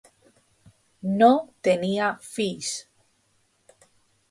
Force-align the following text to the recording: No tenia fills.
No 1.19 1.27
tenia 1.69 2.09
fills. 2.31 2.73